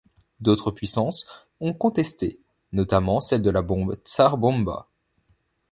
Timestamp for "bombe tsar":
3.61-4.35